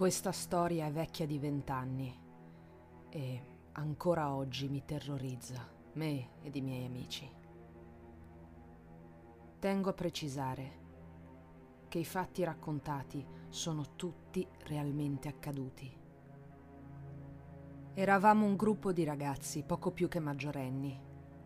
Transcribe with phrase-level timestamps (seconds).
[0.00, 2.18] Questa storia è vecchia di vent'anni
[3.10, 7.30] e ancora oggi mi terrorizza, me ed i miei amici.
[9.58, 10.78] Tengo a precisare
[11.88, 15.94] che i fatti raccontati sono tutti realmente accaduti.
[17.92, 20.98] Eravamo un gruppo di ragazzi poco più che maggiorenni,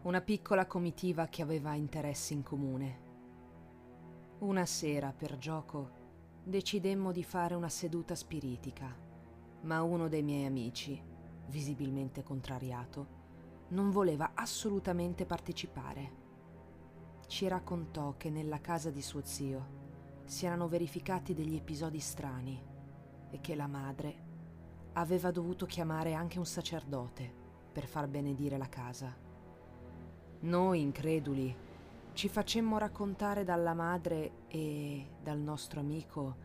[0.02, 3.00] una piccola comitiva che aveva interessi in comune.
[4.38, 6.02] Una sera, per gioco,
[6.46, 8.94] decidemmo di fare una seduta spiritica,
[9.62, 11.02] ma uno dei miei amici,
[11.48, 13.22] visibilmente contrariato,
[13.68, 16.22] non voleva assolutamente partecipare.
[17.26, 19.82] Ci raccontò che nella casa di suo zio
[20.26, 22.62] si erano verificati degli episodi strani
[23.30, 24.32] e che la madre
[24.92, 27.32] aveva dovuto chiamare anche un sacerdote
[27.72, 29.16] per far benedire la casa.
[30.40, 31.56] Noi, increduli,
[32.14, 36.36] ci facemmo raccontare dalla madre e dal nostro amico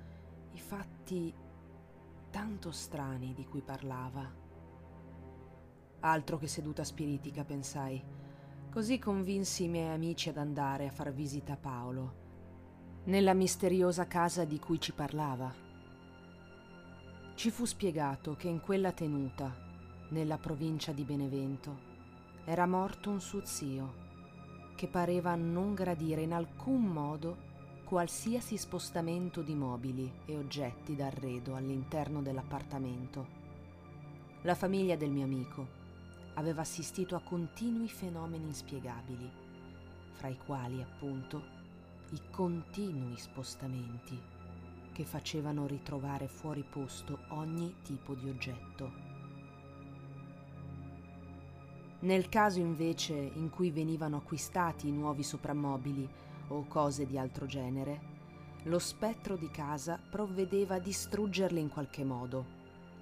[0.53, 1.31] i fatti
[2.31, 4.27] tanto strani di cui parlava.
[6.01, 8.03] Altro che seduta spiritica, pensai.
[8.71, 12.13] Così convinsi i miei amici ad andare a far visita a Paolo,
[13.05, 15.53] nella misteriosa casa di cui ci parlava.
[17.35, 19.55] Ci fu spiegato che in quella tenuta,
[20.09, 21.87] nella provincia di Benevento,
[22.45, 24.07] era morto un suo zio
[24.79, 27.35] che pareva non gradire in alcun modo
[27.83, 33.27] qualsiasi spostamento di mobili e oggetti d'arredo all'interno dell'appartamento.
[34.43, 35.67] La famiglia del mio amico
[36.35, 39.29] aveva assistito a continui fenomeni inspiegabili,
[40.13, 41.43] fra i quali appunto
[42.11, 44.17] i continui spostamenti
[44.93, 49.08] che facevano ritrovare fuori posto ogni tipo di oggetto.
[52.01, 56.07] Nel caso invece in cui venivano acquistati nuovi soprammobili
[56.47, 58.17] o cose di altro genere,
[58.63, 62.45] lo spettro di casa provvedeva a distruggerli in qualche modo,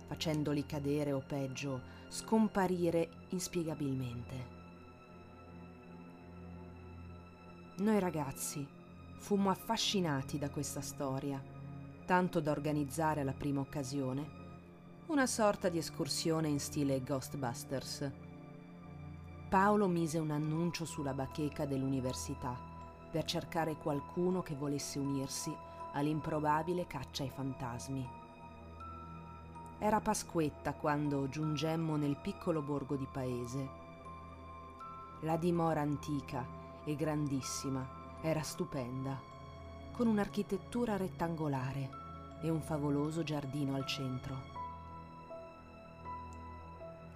[0.08, 4.56] facendoli cadere o peggio, scomparire inspiegabilmente.
[7.78, 8.68] Noi ragazzi
[9.20, 11.40] fummo affascinati da questa storia,
[12.06, 14.46] tanto da organizzare alla prima occasione
[15.08, 18.12] una sorta di escursione in stile Ghostbusters
[19.50, 22.54] Paolo mise un annuncio sulla bacheca dell'università
[23.10, 25.56] per cercare qualcuno che volesse unirsi
[25.94, 28.06] all'improbabile caccia ai fantasmi.
[29.80, 33.70] Era Pasquetta quando giungemmo nel piccolo borgo di paese.
[35.22, 36.46] La dimora antica
[36.84, 37.88] e grandissima
[38.20, 39.18] era stupenda,
[39.94, 41.90] con un'architettura rettangolare
[42.42, 44.56] e un favoloso giardino al centro.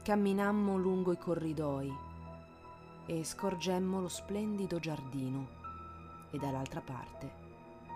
[0.01, 2.09] Camminammo lungo i corridoi
[3.05, 5.59] e scorgemmo lo splendido giardino
[6.31, 7.41] e dall'altra parte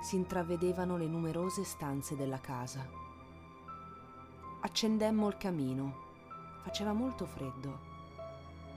[0.02, 2.88] si intravedevano le numerose stanze della casa.
[4.62, 6.04] Accendemmo il camino.
[6.64, 7.80] Faceva molto freddo,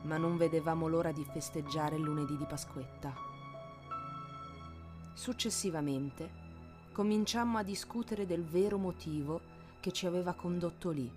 [0.03, 3.15] ma non vedevamo l'ora di festeggiare il lunedì di Pasquetta.
[5.13, 6.47] Successivamente
[6.93, 9.41] cominciammo a discutere del vero motivo
[9.81, 11.11] che ci aveva condotto lì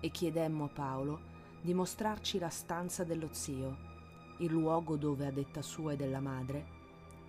[0.00, 1.20] e chiedemmo a Paolo
[1.60, 3.95] di mostrarci la stanza dello zio
[4.38, 6.74] il luogo dove, a detta sua e della madre,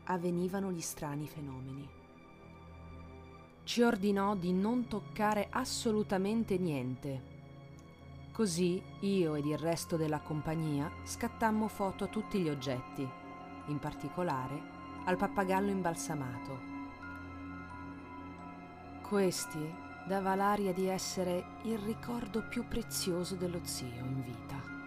[0.06, 1.88] avvenivano gli strani fenomeni.
[3.64, 7.36] Ci ordinò di non toccare assolutamente niente.
[8.32, 13.08] Così io ed il resto della compagnia scattammo foto a tutti gli oggetti,
[13.68, 14.76] in particolare
[15.06, 16.76] al pappagallo imbalsamato.
[19.02, 19.74] Questi
[20.08, 24.78] dava l'aria di essere il ricordo più prezioso dello zio in vita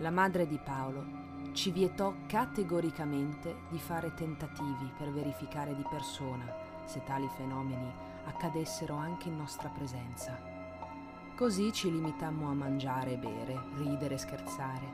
[0.00, 1.18] la madre di Paolo
[1.52, 6.44] ci vietò categoricamente di fare tentativi per verificare di persona
[6.84, 7.92] se tali fenomeni
[8.24, 10.38] accadessero anche in nostra presenza.
[11.36, 14.92] Così ci limitammo a mangiare e bere, ridere e scherzare,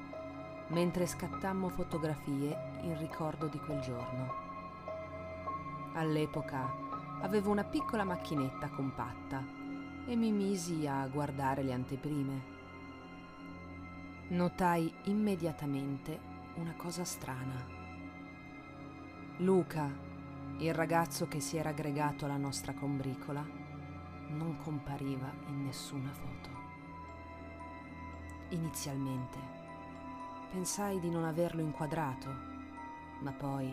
[0.68, 4.44] mentre scattammo fotografie in ricordo di quel giorno.
[5.94, 6.68] All'epoca
[7.20, 9.44] avevo una piccola macchinetta compatta
[10.04, 12.55] e mi misi a guardare le anteprime
[14.28, 16.18] notai immediatamente
[16.56, 17.64] una cosa strana.
[19.38, 19.88] Luca,
[20.58, 23.44] il ragazzo che si era aggregato alla nostra combricola,
[24.30, 26.48] non compariva in nessuna foto.
[28.48, 29.38] Inizialmente
[30.50, 32.28] pensai di non averlo inquadrato,
[33.20, 33.72] ma poi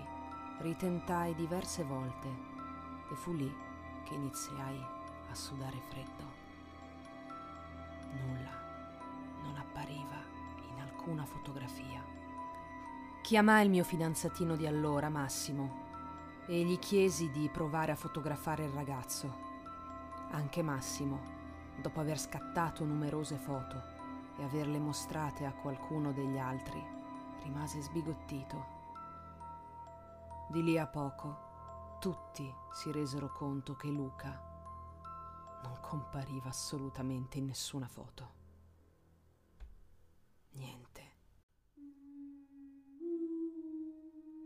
[0.60, 2.28] ritentai diverse volte
[3.12, 3.52] e fu lì
[4.04, 4.80] che iniziai
[5.30, 6.43] a sudare freddo.
[11.04, 12.02] Alcuna fotografia.
[13.22, 15.82] Chiamai il mio fidanzatino di allora, Massimo,
[16.46, 19.52] e gli chiesi di provare a fotografare il ragazzo.
[20.32, 21.20] Anche Massimo,
[21.82, 23.82] dopo aver scattato numerose foto
[24.38, 26.82] e averle mostrate a qualcuno degli altri,
[27.44, 28.66] rimase sbigottito.
[30.48, 34.42] Di lì a poco tutti si resero conto che Luca
[35.64, 38.43] non compariva assolutamente in nessuna foto.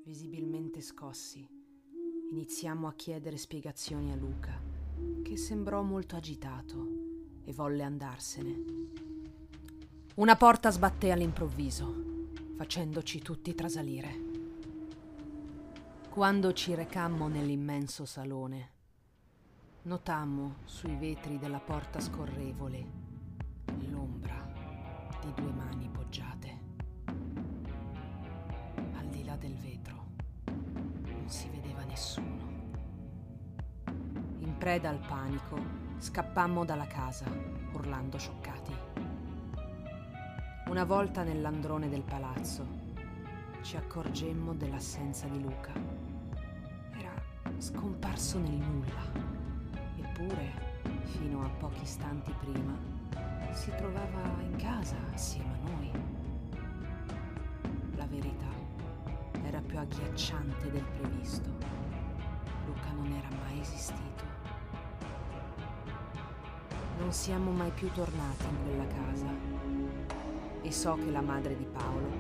[0.08, 1.46] Visibilmente scossi,
[2.32, 4.58] iniziamo a chiedere spiegazioni a Luca,
[5.22, 6.88] che sembrò molto agitato
[7.44, 8.64] e volle andarsene.
[10.16, 14.16] Una porta sbatté all'improvviso, facendoci tutti trasalire.
[16.10, 18.72] Quando ci recammo nell'immenso salone,
[19.82, 22.86] notammo sui vetri della porta scorrevole
[23.90, 24.42] l'ombra
[25.22, 25.90] di due mani
[31.28, 32.56] non si vedeva nessuno.
[34.40, 35.60] In preda al panico,
[35.98, 37.26] scappammo dalla casa,
[37.74, 38.74] urlando scioccati.
[40.70, 42.66] Una volta nell'androne del palazzo,
[43.62, 46.06] ci accorgemmo dell'assenza di Luca
[47.60, 49.02] scomparso nel nulla.
[49.98, 50.54] Eppure,
[51.04, 52.78] fino a pochi istanti prima,
[53.52, 55.92] si trovava in casa assieme a noi.
[57.96, 58.57] La verità
[59.48, 61.50] era più agghiacciante del previsto.
[62.66, 64.26] Luca non era mai esistito.
[67.00, 69.28] Non siamo mai più tornati in quella casa
[70.62, 72.12] e so che la madre di Paolo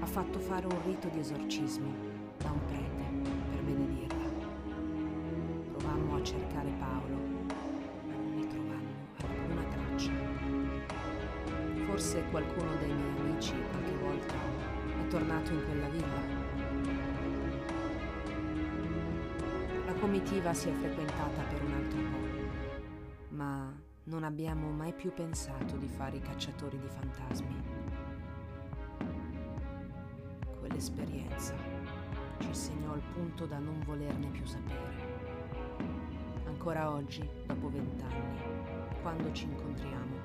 [0.00, 1.90] ha fatto fare un rito di esorcismo
[2.36, 4.16] da un prete per benedirla
[6.18, 7.16] a cercare Paolo,
[8.06, 10.10] ma non ne trovammo alcuna traccia.
[11.86, 14.34] Forse qualcuno dei miei amici qualche volta
[15.00, 16.37] è tornato in quella villa.
[19.98, 23.72] Comitiva si è frequentata per un altro po', ma
[24.04, 27.62] non abbiamo mai più pensato di fare i cacciatori di fantasmi.
[30.60, 31.54] Quell'esperienza
[32.38, 35.16] ci segnò al punto da non volerne più sapere.
[36.46, 38.38] Ancora oggi, dopo vent'anni,
[39.02, 40.16] quando ci incontriamo,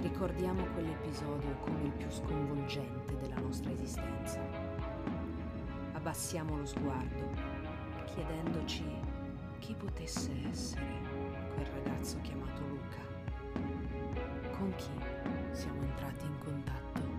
[0.00, 4.40] ricordiamo quell'episodio come il più sconvolgente della nostra esistenza.
[5.92, 7.55] Abbassiamo lo sguardo,
[8.16, 8.82] chiedendoci
[9.58, 10.86] chi potesse essere
[11.54, 13.04] quel ragazzo chiamato Luca.
[14.56, 14.90] Con chi
[15.50, 17.15] siamo entrati in contatto?